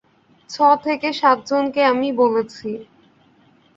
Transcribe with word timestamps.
ছ 0.49 0.55
থেকে 0.83 1.09
সাত 1.13 1.37
জনকে 1.49 1.81
আমি 1.85 2.09
বলেছি। 2.13 2.69